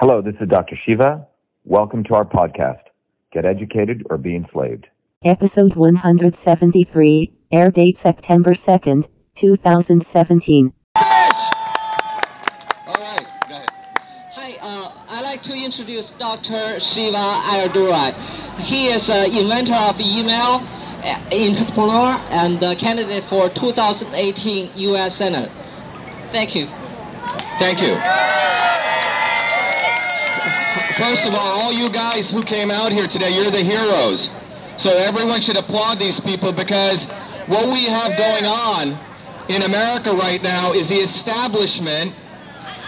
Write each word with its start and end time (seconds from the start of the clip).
Hello, 0.00 0.22
this 0.22 0.36
is 0.40 0.48
Dr. 0.48 0.78
Shiva. 0.86 1.26
Welcome 1.64 2.04
to 2.04 2.14
our 2.14 2.24
podcast, 2.24 2.82
Get 3.32 3.44
Educated 3.44 4.06
or 4.08 4.16
Be 4.16 4.36
Enslaved. 4.36 4.86
Episode 5.24 5.74
173, 5.74 7.32
air 7.50 7.72
date 7.72 7.98
September 7.98 8.52
2nd, 8.52 9.08
2017. 9.34 10.72
All 10.94 11.02
right, 11.04 11.32
go 13.48 13.56
ahead. 13.56 13.70
Hi, 14.34 14.52
uh, 14.62 14.92
I'd 15.08 15.22
like 15.22 15.42
to 15.42 15.52
introduce 15.52 16.12
Dr. 16.12 16.78
Shiva 16.78 17.16
Ayyadurai. 17.16 18.14
He 18.60 18.90
is 18.90 19.10
an 19.10 19.36
inventor 19.36 19.74
of 19.74 20.00
email, 20.00 20.62
uh, 21.02 21.20
entrepreneur, 21.32 22.16
and 22.30 22.62
uh, 22.62 22.76
candidate 22.76 23.24
for 23.24 23.48
2018 23.48 24.70
U.S. 24.76 25.16
Senate. 25.16 25.50
Thank 26.30 26.54
you. 26.54 26.66
Thank 27.58 27.82
you. 27.82 27.96
First 30.98 31.26
of 31.26 31.34
all, 31.36 31.60
all 31.60 31.72
you 31.72 31.88
guys 31.90 32.28
who 32.28 32.42
came 32.42 32.72
out 32.72 32.90
here 32.90 33.06
today, 33.06 33.30
you're 33.30 33.52
the 33.52 33.62
heroes. 33.62 34.34
So 34.76 34.96
everyone 34.98 35.40
should 35.40 35.56
applaud 35.56 36.00
these 36.00 36.18
people 36.18 36.50
because 36.52 37.08
what 37.46 37.68
we 37.68 37.84
have 37.84 38.18
going 38.18 38.44
on 38.44 38.98
in 39.48 39.62
America 39.62 40.12
right 40.12 40.42
now 40.42 40.72
is 40.72 40.88
the 40.88 40.96
establishment 40.96 42.12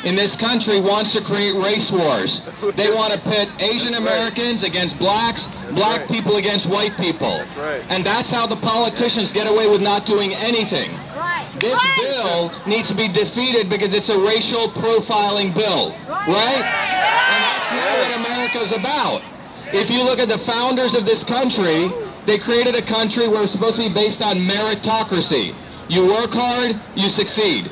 in 0.04 0.16
this 0.16 0.34
country 0.34 0.80
wants 0.80 1.12
to 1.12 1.20
create 1.20 1.54
race 1.54 1.92
wars. 1.92 2.50
They 2.74 2.90
want 2.90 3.12
to 3.12 3.20
pit 3.20 3.48
Asian 3.60 3.94
Americans 3.94 4.64
against 4.64 4.98
blacks, 4.98 5.46
black 5.70 6.08
people 6.08 6.34
against 6.36 6.68
white 6.68 6.96
people. 6.96 7.44
And 7.90 8.04
that's 8.04 8.30
how 8.30 8.44
the 8.44 8.56
politicians 8.56 9.32
get 9.32 9.46
away 9.46 9.68
with 9.68 9.82
not 9.82 10.04
doing 10.04 10.34
anything. 10.34 10.90
This 11.60 11.78
bill 11.96 12.50
needs 12.66 12.88
to 12.88 12.94
be 12.94 13.06
defeated 13.06 13.68
because 13.68 13.92
it's 13.92 14.08
a 14.08 14.18
racial 14.18 14.68
profiling 14.68 15.54
bill, 15.54 15.94
right? 16.08 16.99
America's 18.50 18.76
about. 18.76 19.22
If 19.72 19.90
you 19.90 20.02
look 20.02 20.18
at 20.18 20.28
the 20.28 20.38
founders 20.38 20.94
of 20.94 21.06
this 21.06 21.22
country, 21.22 21.90
they 22.26 22.38
created 22.38 22.74
a 22.74 22.82
country 22.82 23.28
where 23.28 23.44
it's 23.44 23.52
supposed 23.52 23.76
to 23.76 23.88
be 23.88 23.94
based 23.94 24.22
on 24.22 24.38
meritocracy. 24.38 25.54
You 25.88 26.06
work 26.06 26.32
hard, 26.32 26.76
you 26.96 27.08
succeed. 27.08 27.70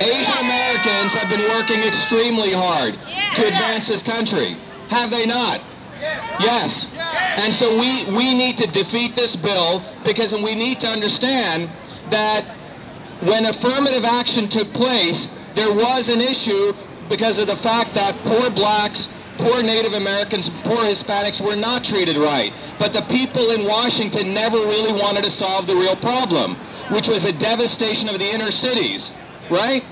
Asian 0.00 0.38
Americans 0.38 1.12
have 1.12 1.28
been 1.28 1.46
working 1.50 1.80
extremely 1.80 2.52
hard 2.52 2.94
to 3.36 3.46
advance 3.46 3.88
this 3.88 4.02
country. 4.02 4.56
Have 4.88 5.10
they 5.10 5.26
not? 5.26 5.60
Yes. 6.40 6.96
And 7.38 7.52
so 7.52 7.78
we, 7.78 8.04
we 8.16 8.34
need 8.34 8.56
to 8.58 8.66
defeat 8.66 9.14
this 9.14 9.36
bill 9.36 9.82
because 10.04 10.34
we 10.34 10.54
need 10.54 10.80
to 10.80 10.86
understand 10.86 11.68
that 12.10 12.44
when 13.24 13.46
affirmative 13.46 14.04
action 14.04 14.48
took 14.48 14.72
place, 14.72 15.38
there 15.54 15.72
was 15.72 16.08
an 16.08 16.20
issue 16.20 16.74
because 17.08 17.38
of 17.38 17.46
the 17.46 17.56
fact 17.56 17.94
that 17.94 18.14
poor 18.24 18.50
blacks, 18.50 19.08
poor 19.38 19.62
Native 19.62 19.94
Americans, 19.94 20.48
poor 20.62 20.84
Hispanics 20.84 21.40
were 21.40 21.56
not 21.56 21.84
treated 21.84 22.16
right. 22.16 22.52
But 22.78 22.92
the 22.92 23.02
people 23.02 23.50
in 23.50 23.64
Washington 23.64 24.34
never 24.34 24.56
really 24.56 24.92
wanted 24.92 25.24
to 25.24 25.30
solve 25.30 25.66
the 25.66 25.74
real 25.76 25.96
problem, 25.96 26.56
which 26.90 27.08
was 27.08 27.24
the 27.24 27.32
devastation 27.32 28.08
of 28.08 28.18
the 28.18 28.28
inner 28.28 28.50
cities, 28.50 29.16
right? 29.50 29.84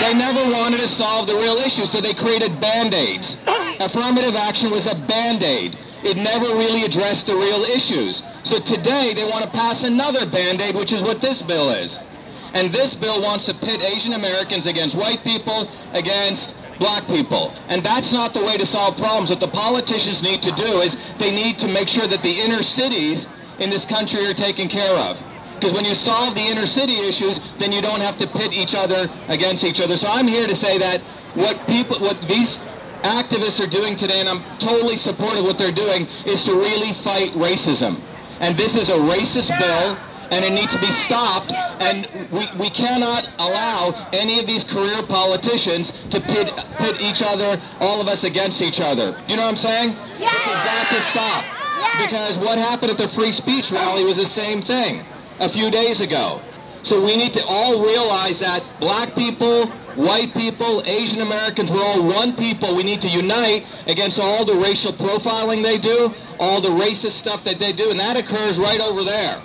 They 0.00 0.14
never 0.14 0.40
wanted 0.52 0.80
to 0.80 0.88
solve 0.88 1.26
the 1.26 1.34
real 1.34 1.56
issue, 1.56 1.84
so 1.84 2.00
they 2.00 2.14
created 2.14 2.60
Band-Aids. 2.60 3.44
Affirmative 3.80 4.36
action 4.36 4.70
was 4.70 4.86
a 4.86 4.94
Band-Aid. 4.94 5.76
It 6.04 6.16
never 6.16 6.46
really 6.46 6.84
addressed 6.84 7.26
the 7.26 7.34
real 7.34 7.62
issues. 7.64 8.22
So 8.44 8.58
today 8.58 9.12
they 9.14 9.24
want 9.24 9.44
to 9.44 9.50
pass 9.50 9.84
another 9.84 10.26
Band-Aid, 10.26 10.74
which 10.74 10.92
is 10.92 11.02
what 11.02 11.20
this 11.20 11.42
bill 11.42 11.70
is. 11.70 12.08
And 12.54 12.72
this 12.72 12.94
bill 12.94 13.22
wants 13.22 13.46
to 13.46 13.54
pit 13.54 13.82
Asian 13.82 14.12
Americans 14.12 14.66
against 14.66 14.96
white 14.96 15.22
people, 15.24 15.68
against 15.92 16.56
black 16.78 17.06
people. 17.06 17.54
And 17.68 17.82
that's 17.82 18.12
not 18.12 18.34
the 18.34 18.44
way 18.44 18.56
to 18.56 18.66
solve 18.66 18.96
problems. 18.96 19.30
What 19.30 19.40
the 19.40 19.48
politicians 19.48 20.22
need 20.22 20.42
to 20.42 20.52
do 20.52 20.80
is 20.80 20.96
they 21.18 21.30
need 21.34 21.58
to 21.60 21.68
make 21.68 21.88
sure 21.88 22.06
that 22.06 22.22
the 22.22 22.40
inner 22.40 22.62
cities 22.62 23.28
in 23.58 23.70
this 23.70 23.86
country 23.86 24.26
are 24.26 24.34
taken 24.34 24.68
care 24.68 24.96
of. 24.96 25.22
Because 25.54 25.74
when 25.74 25.84
you 25.84 25.94
solve 25.94 26.34
the 26.34 26.40
inner 26.40 26.66
city 26.66 26.98
issues, 26.98 27.38
then 27.58 27.70
you 27.70 27.80
don't 27.80 28.00
have 28.00 28.18
to 28.18 28.26
pit 28.26 28.52
each 28.52 28.74
other 28.74 29.08
against 29.28 29.62
each 29.62 29.80
other. 29.80 29.96
So 29.96 30.08
I'm 30.08 30.26
here 30.26 30.48
to 30.48 30.56
say 30.56 30.76
that 30.78 31.00
what 31.34 31.64
people, 31.68 31.98
what 32.00 32.20
these 32.22 32.58
activists 33.02 33.64
are 33.64 33.70
doing 33.70 33.96
today, 33.96 34.20
and 34.20 34.28
I'm 34.28 34.42
totally 34.58 34.96
supportive 34.96 35.40
of 35.40 35.44
what 35.44 35.58
they're 35.58 35.70
doing, 35.70 36.08
is 36.26 36.44
to 36.44 36.54
really 36.54 36.92
fight 36.92 37.30
racism. 37.30 38.00
And 38.40 38.56
this 38.56 38.74
is 38.74 38.88
a 38.88 38.98
racist 38.98 39.56
bill 39.58 39.96
and 40.32 40.44
it 40.46 40.52
needs 40.52 40.72
to 40.72 40.80
be 40.80 40.90
stopped. 40.90 41.52
And 41.80 42.08
we, 42.32 42.48
we 42.58 42.70
cannot 42.70 43.28
allow 43.38 44.08
any 44.12 44.40
of 44.40 44.46
these 44.46 44.64
career 44.64 45.02
politicians 45.02 45.92
to 46.08 46.20
pit, 46.20 46.50
pit 46.78 47.00
each 47.02 47.22
other, 47.22 47.60
all 47.80 48.00
of 48.00 48.08
us 48.08 48.24
against 48.24 48.62
each 48.62 48.80
other. 48.80 49.14
You 49.28 49.36
know 49.36 49.42
what 49.42 49.50
I'm 49.50 49.56
saying? 49.56 49.90
Yes. 49.90 50.18
This 50.18 50.30
has 50.30 50.64
got 50.64 50.88
to 50.88 51.02
stop. 51.02 51.44
Yes. 51.44 52.10
Because 52.10 52.38
what 52.38 52.58
happened 52.58 52.92
at 52.92 52.98
the 52.98 53.08
free 53.08 53.30
speech 53.30 53.70
rally 53.70 54.04
was 54.04 54.16
the 54.16 54.24
same 54.24 54.62
thing 54.62 55.04
a 55.38 55.48
few 55.48 55.70
days 55.70 56.00
ago. 56.00 56.40
So 56.82 57.04
we 57.04 57.14
need 57.16 57.34
to 57.34 57.44
all 57.46 57.84
realize 57.84 58.40
that 58.40 58.64
black 58.80 59.14
people, 59.14 59.66
white 59.94 60.32
people, 60.32 60.82
Asian 60.86 61.20
Americans, 61.20 61.70
we're 61.70 61.84
all 61.84 62.04
one 62.04 62.34
people. 62.34 62.74
We 62.74 62.82
need 62.84 63.02
to 63.02 63.08
unite 63.08 63.66
against 63.86 64.18
all 64.18 64.46
the 64.46 64.54
racial 64.54 64.92
profiling 64.92 65.62
they 65.62 65.76
do, 65.76 66.12
all 66.40 66.62
the 66.62 66.70
racist 66.70 67.12
stuff 67.12 67.44
that 67.44 67.58
they 67.58 67.72
do, 67.72 67.90
and 67.90 68.00
that 68.00 68.16
occurs 68.16 68.58
right 68.58 68.80
over 68.80 69.04
there. 69.04 69.40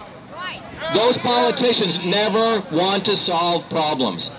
Those 0.94 1.18
politicians 1.18 2.04
never 2.06 2.62
want 2.72 3.06
to 3.06 3.16
solve 3.16 3.68
problems. 3.70 4.36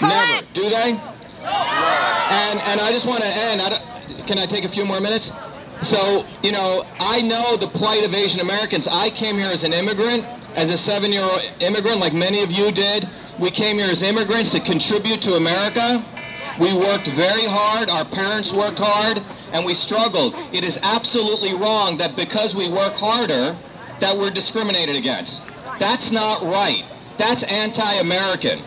Never. 0.00 0.46
Do 0.54 0.68
they? 0.68 0.98
And, 1.42 2.60
and 2.60 2.80
I 2.80 2.90
just 2.90 3.06
want 3.06 3.22
to 3.22 3.28
end. 3.28 3.60
I 3.60 3.78
can 4.26 4.38
I 4.38 4.46
take 4.46 4.64
a 4.64 4.68
few 4.68 4.84
more 4.84 5.00
minutes? 5.00 5.32
So, 5.82 6.24
you 6.42 6.52
know, 6.52 6.84
I 7.00 7.20
know 7.20 7.56
the 7.56 7.66
plight 7.66 8.04
of 8.04 8.14
Asian 8.14 8.40
Americans. 8.40 8.86
I 8.86 9.10
came 9.10 9.36
here 9.36 9.50
as 9.50 9.64
an 9.64 9.72
immigrant, 9.72 10.24
as 10.54 10.70
a 10.70 10.78
seven-year-old 10.78 11.42
immigrant, 11.60 11.98
like 11.98 12.14
many 12.14 12.42
of 12.42 12.52
you 12.52 12.70
did. 12.70 13.08
We 13.38 13.50
came 13.50 13.78
here 13.78 13.90
as 13.90 14.02
immigrants 14.02 14.52
to 14.52 14.60
contribute 14.60 15.20
to 15.22 15.34
America. 15.34 16.04
We 16.60 16.72
worked 16.72 17.08
very 17.08 17.44
hard. 17.44 17.88
Our 17.90 18.04
parents 18.04 18.52
worked 18.52 18.78
hard, 18.78 19.20
and 19.52 19.66
we 19.66 19.74
struggled. 19.74 20.34
It 20.52 20.62
is 20.62 20.78
absolutely 20.82 21.54
wrong 21.54 21.96
that 21.98 22.14
because 22.14 22.54
we 22.54 22.68
work 22.68 22.94
harder, 22.94 23.56
that 23.98 24.16
we're 24.16 24.30
discriminated 24.30 24.94
against. 24.94 25.42
That's 25.78 26.10
not 26.10 26.42
right. 26.42 26.84
That's 27.18 27.42
anti-American. 27.44 28.60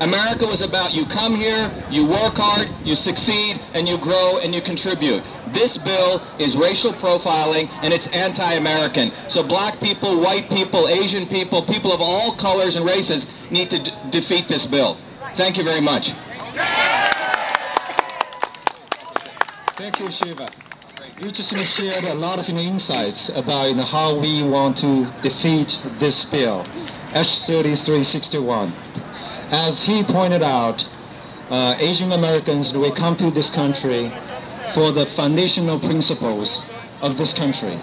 America 0.00 0.44
was 0.44 0.60
about 0.60 0.92
you 0.92 1.06
come 1.06 1.36
here, 1.36 1.70
you 1.88 2.04
work 2.04 2.34
hard, 2.34 2.68
you 2.84 2.94
succeed, 2.96 3.60
and 3.74 3.88
you 3.88 3.96
grow 3.98 4.38
and 4.42 4.54
you 4.54 4.60
contribute. 4.60 5.22
This 5.48 5.78
bill 5.78 6.20
is 6.38 6.56
racial 6.56 6.92
profiling 6.92 7.68
and 7.82 7.92
it's 7.92 8.08
anti-American. 8.12 9.12
So 9.28 9.46
black 9.46 9.78
people, 9.80 10.20
white 10.20 10.48
people, 10.50 10.88
Asian 10.88 11.26
people, 11.26 11.62
people 11.62 11.92
of 11.92 12.00
all 12.00 12.32
colors 12.32 12.74
and 12.76 12.84
races 12.84 13.30
need 13.50 13.70
to 13.70 13.78
defeat 14.10 14.48
this 14.48 14.66
bill. 14.66 14.96
Thank 15.36 15.56
you 15.58 15.64
very 15.64 15.80
much. 15.80 16.10
Thank 19.76 20.00
you, 20.00 20.10
Shiva. 20.10 20.48
You 21.22 21.30
just 21.30 21.54
shared 21.76 22.02
a 22.04 22.14
lot 22.14 22.40
of 22.40 22.48
insights 22.48 23.28
about 23.28 23.68
you 23.68 23.76
know, 23.76 23.84
how 23.84 24.18
we 24.18 24.42
want 24.42 24.76
to 24.78 25.06
defeat 25.22 25.80
this 26.00 26.28
bill, 26.28 26.64
H3361. 27.14 28.72
As 29.52 29.80
he 29.80 30.02
pointed 30.02 30.42
out, 30.42 30.84
uh, 31.50 31.76
Asian 31.78 32.10
Americans, 32.10 32.76
we 32.76 32.90
come 32.90 33.16
to 33.18 33.30
this 33.30 33.48
country 33.48 34.10
for 34.74 34.90
the 34.90 35.06
foundational 35.06 35.78
principles 35.78 36.68
of 37.00 37.16
this 37.16 37.32
country. 37.32 37.78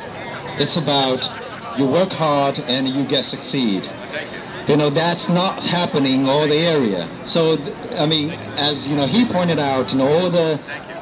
It's 0.59 0.75
about 0.75 1.31
you 1.77 1.85
work 1.85 2.09
hard 2.09 2.59
and 2.59 2.85
you 2.85 3.05
get 3.05 3.23
succeed. 3.23 3.89
You 4.67 4.75
know, 4.75 4.89
that's 4.89 5.29
not 5.29 5.63
happening 5.63 6.21
in 6.21 6.29
all 6.29 6.47
the 6.47 6.57
area. 6.57 7.07
So, 7.25 7.57
I 7.97 8.05
mean, 8.05 8.31
as, 8.57 8.89
you 8.89 8.97
know, 8.97 9.07
he 9.07 9.23
pointed 9.25 9.57
out, 9.57 9.93
you 9.93 9.99
know, 9.99 10.07
all 10.07 10.29
the 10.29 10.59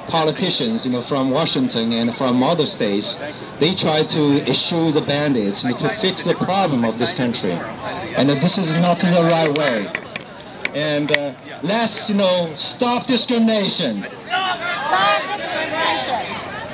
politicians, 0.09 0.85
you 0.85 0.91
know, 0.91 1.01
from 1.01 1.29
Washington 1.29 1.93
and 1.93 2.13
from 2.15 2.43
other 2.43 2.65
states, 2.65 3.15
they 3.59 3.73
try 3.73 4.03
to 4.03 4.21
issue 4.49 4.91
the 4.91 5.01
band-aids 5.01 5.63
you 5.63 5.69
know, 5.69 5.77
to 5.77 5.89
fix 5.89 6.23
the 6.25 6.33
problem 6.33 6.83
of 6.83 6.97
this 6.97 7.13
country. 7.15 7.51
And 8.17 8.29
uh, 8.29 8.35
this 8.35 8.57
is 8.57 8.71
not 8.73 8.99
the 8.99 9.23
right 9.23 9.57
way. 9.57 9.91
And 10.73 11.15
uh, 11.17 11.33
let's, 11.63 12.09
you 12.09 12.15
know, 12.15 12.53
stop 12.57 13.07
discrimination. 13.07 14.05
Stop 14.11 14.59
discrimination. 15.37 16.29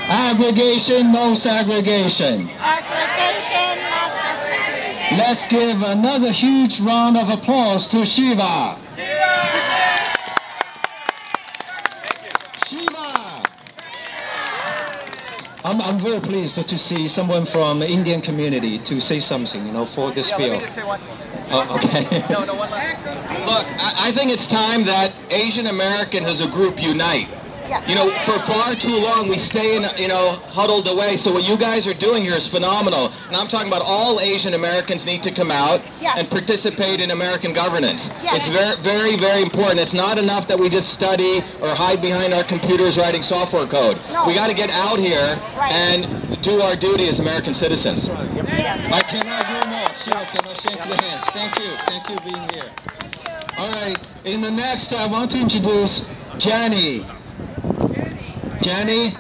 Aggregation, 0.08 1.12
no 1.12 1.36
segregation. 1.36 2.50
Aggregation, 2.50 3.76
not 3.90 4.12
segregation. 4.40 5.18
Let's 5.18 5.48
give 5.50 5.81
another 5.81 6.31
huge 6.31 6.80
round 6.80 7.18
of 7.18 7.30
applause 7.30 7.88
to 7.90 8.06
Shiva. 8.06 8.78
I'm, 15.66 15.82
I'm 15.82 15.98
very 15.98 16.20
pleased 16.20 16.56
to 16.56 16.78
see 16.78 17.08
someone 17.08 17.44
from 17.44 17.80
the 17.80 17.90
Indian 17.90 18.22
community 18.22 18.78
to 18.78 19.02
say 19.02 19.20
something, 19.20 19.66
you 19.66 19.74
know, 19.74 19.88
for 19.88 20.12
this 20.12 20.30
yeah, 20.30 20.38
bill. 20.38 20.50
Let 20.50 20.58
me 20.58 20.62
just 20.62 20.76
say 20.76 20.84
one. 20.84 21.00
Oh, 21.50 21.76
okay. 21.78 22.24
no, 22.30 22.46
no, 22.46 22.54
one 22.54 22.70
line. 22.70 22.96
Look, 23.48 23.66
I, 23.82 24.10
I 24.10 24.12
think 24.12 24.32
it's 24.32 24.46
time 24.46 24.84
that 24.86 25.12
Asian 25.32 25.66
Americans 25.66 26.28
as 26.28 26.42
a 26.42 26.48
group 26.50 26.80
unite. 26.80 27.28
Yes. 27.68 27.88
You 27.90 27.96
know, 27.96 28.10
for 28.26 28.38
far 28.40 28.76
too 28.76 28.96
long 28.96 29.28
we 29.28 29.38
stay 29.38 29.76
in, 29.76 29.86
you 29.98 30.08
know, 30.08 30.32
huddled 30.54 30.88
away. 30.88 31.18
So 31.18 31.32
what 31.34 31.44
you 31.44 31.58
guys 31.58 31.88
are 31.88 31.94
doing 31.94 32.24
here 32.24 32.36
is 32.36 32.48
phenomenal. 32.48 33.12
And 33.28 33.36
I'm 33.36 33.48
talking 33.48 33.68
about 33.68 33.82
all 33.84 34.20
Asian 34.20 34.54
Americans 34.54 35.06
need 35.06 35.24
to 35.24 35.32
come 35.32 35.52
out 35.52 35.82
Yes. 36.00 36.18
and 36.20 36.30
participate 36.30 37.00
in 37.02 37.12
American 37.12 37.54
governance. 37.54 38.12
Yes. 38.22 38.36
It's 38.36 38.48
very, 38.50 38.76
very, 38.78 39.16
very 39.18 39.42
important. 39.42 39.80
It's 39.80 39.94
not 39.94 40.18
enough 40.18 40.48
that 40.48 40.60
we 40.60 40.70
just 40.70 40.94
study 40.94 41.44
or 41.62 41.70
hide 41.76 42.02
behind 42.02 42.34
our 42.34 42.44
computers 42.44 42.98
writing 42.98 43.24
software 43.24 43.66
code. 43.66 43.98
No. 44.14 44.28
We 44.28 44.34
got 44.36 44.48
to 44.48 44.54
get 44.56 44.70
out 44.70 45.00
here 45.00 45.40
Right. 45.58 45.72
and 45.72 46.42
do 46.44 46.62
our 46.62 46.76
duty 46.76 47.08
as 47.08 47.20
American 47.20 47.54
citizens. 47.54 48.08
Yes. 48.08 48.92
I 48.92 49.02
cannot 49.02 49.42
agree 49.44 49.72
more. 49.72 49.88
Sure, 50.04 50.26
can 50.26 50.50
I 50.50 50.54
shake 50.54 50.84
the 50.98 51.06
hands? 51.06 51.22
Thank 51.32 51.60
you. 51.60 51.70
Thank 51.90 52.10
you 52.10 52.16
for 52.18 52.30
being 52.30 52.50
here. 52.54 52.70
All 53.58 53.72
right. 53.72 53.98
In 54.26 54.42
the 54.42 54.52
next, 54.52 54.94
I 54.94 55.06
want 55.08 55.32
to 55.32 55.40
introduce 55.40 56.08
Jenny. 56.38 57.06
Jenny, 58.66 59.16